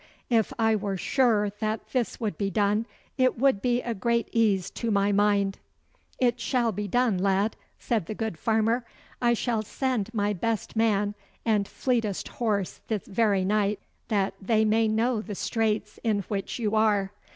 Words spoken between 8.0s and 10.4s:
the good farmer. 'I shall send my